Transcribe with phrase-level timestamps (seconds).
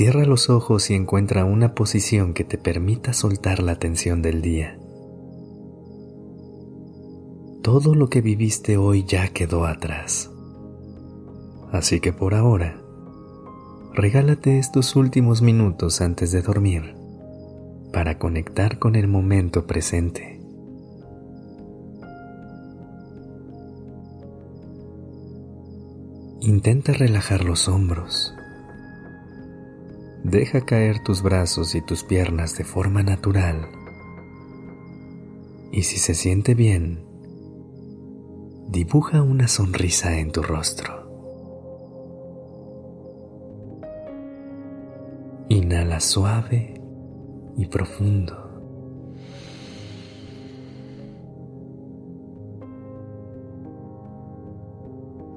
[0.00, 4.78] Cierra los ojos y encuentra una posición que te permita soltar la tensión del día.
[7.62, 10.30] Todo lo que viviste hoy ya quedó atrás.
[11.70, 12.80] Así que por ahora,
[13.92, 16.94] regálate estos últimos minutos antes de dormir
[17.92, 20.40] para conectar con el momento presente.
[26.40, 28.34] Intenta relajar los hombros
[30.24, 33.68] Deja caer tus brazos y tus piernas de forma natural.
[35.72, 37.04] Y si se siente bien,
[38.68, 41.00] dibuja una sonrisa en tu rostro.
[45.48, 46.80] Inhala suave
[47.56, 48.46] y profundo.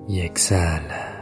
[0.10, 1.13] Y exhala.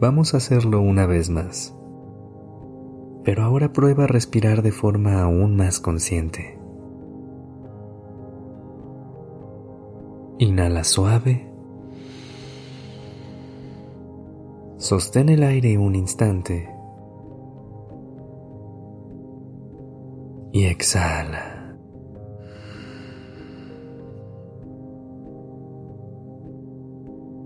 [0.00, 1.76] Vamos a hacerlo una vez más.
[3.22, 6.58] Pero ahora prueba a respirar de forma aún más consciente.
[10.38, 11.52] Inhala suave.
[14.78, 16.74] Sostén el aire un instante.
[20.50, 21.76] Y exhala.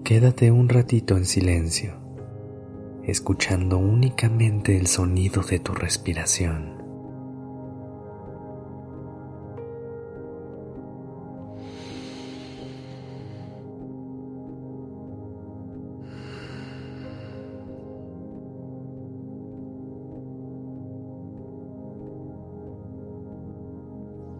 [0.04, 2.03] Quédate un ratito en silencio
[3.06, 6.84] escuchando únicamente el sonido de tu respiración.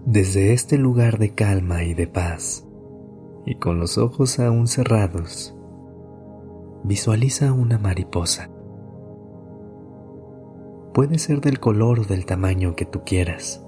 [0.07, 2.65] Desde este lugar de calma y de paz,
[3.45, 5.57] y con los ojos aún cerrados,
[6.85, 8.54] visualiza una mariposa.
[10.95, 13.61] Puede ser del color o del tamaño que tú quieras.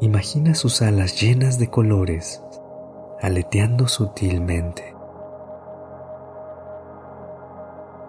[0.00, 2.40] Imagina sus alas llenas de colores,
[3.20, 4.94] aleteando sutilmente.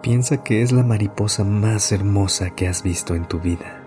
[0.00, 3.82] Piensa que es la mariposa más hermosa que has visto en tu vida.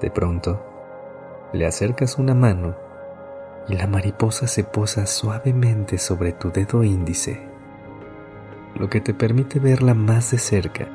[0.00, 0.64] De pronto,
[1.52, 2.76] le acercas una mano
[3.66, 7.55] y la mariposa se posa suavemente sobre tu dedo índice
[8.78, 10.88] lo que te permite verla más de cerca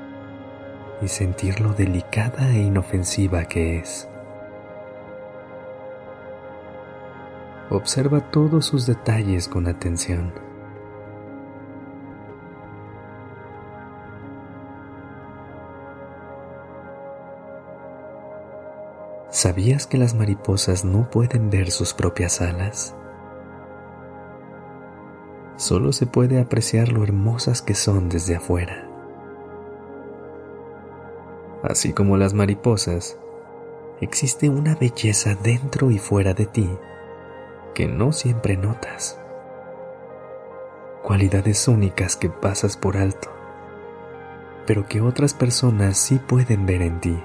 [1.01, 4.07] y sentir lo delicada e inofensiva que es.
[7.69, 10.33] Observa todos sus detalles con atención.
[19.29, 22.93] ¿Sabías que las mariposas no pueden ver sus propias alas?
[25.61, 28.89] Solo se puede apreciar lo hermosas que son desde afuera.
[31.61, 33.19] Así como las mariposas,
[34.01, 36.67] existe una belleza dentro y fuera de ti
[37.75, 39.19] que no siempre notas.
[41.03, 43.29] Cualidades únicas que pasas por alto,
[44.65, 47.23] pero que otras personas sí pueden ver en ti.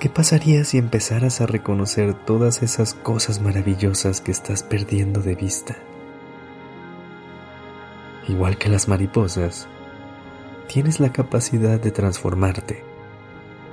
[0.00, 5.76] ¿Qué pasaría si empezaras a reconocer todas esas cosas maravillosas que estás perdiendo de vista?
[8.28, 9.66] Igual que las mariposas,
[10.68, 12.84] tienes la capacidad de transformarte,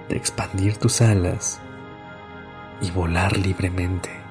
[0.09, 1.59] de expandir tus alas
[2.81, 4.24] y volar libremente.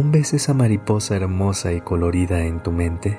[0.00, 3.18] ¿Aún ves esa mariposa hermosa y colorida en tu mente?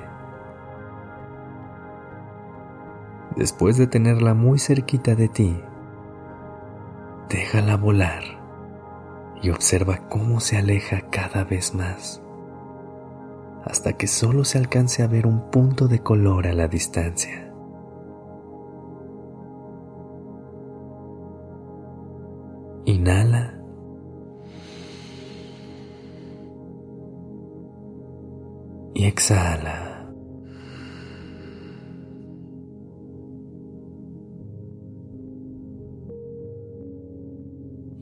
[3.35, 5.61] Después de tenerla muy cerquita de ti,
[7.29, 8.23] déjala volar
[9.43, 12.19] y observa cómo se aleja cada vez más,
[13.63, 17.53] hasta que solo se alcance a ver un punto de color a la distancia.
[22.85, 23.60] Inhala
[29.01, 30.13] y exhala.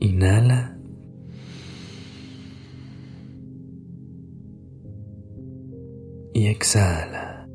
[0.00, 0.78] Inhala.
[6.34, 7.48] Y exhala.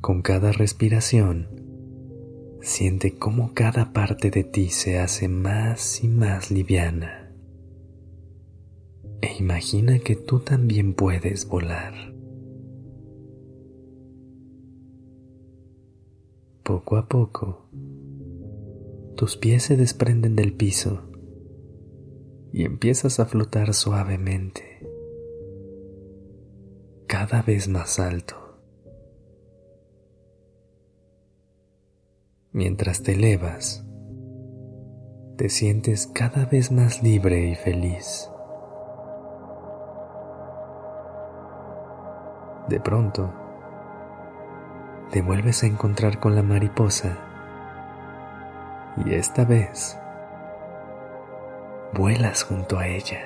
[0.00, 1.46] Con cada respiración,
[2.62, 7.27] siente cómo cada parte de ti se hace más y más liviana
[9.32, 11.94] imagina que tú también puedes volar.
[16.62, 17.68] Poco a poco,
[19.16, 21.02] tus pies se desprenden del piso
[22.52, 24.86] y empiezas a flotar suavemente,
[27.06, 28.36] cada vez más alto.
[32.52, 33.84] Mientras te elevas,
[35.36, 38.28] te sientes cada vez más libre y feliz.
[42.68, 43.32] De pronto,
[45.10, 47.16] te vuelves a encontrar con la mariposa
[49.06, 49.98] y esta vez
[51.94, 53.20] vuelas junto a ella.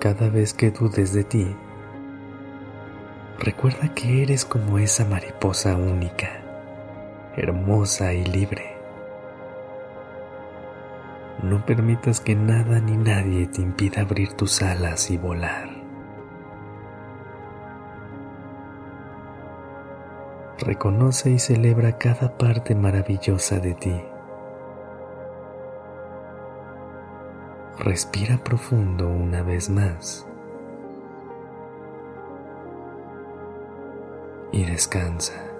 [0.00, 1.56] Cada vez que dudes de ti,
[3.38, 6.28] recuerda que eres como esa mariposa única,
[7.36, 8.71] hermosa y libre.
[11.42, 15.70] No permitas que nada ni nadie te impida abrir tus alas y volar.
[20.60, 24.02] Reconoce y celebra cada parte maravillosa de ti.
[27.78, 30.24] Respira profundo una vez más.
[34.52, 35.51] Y descansa.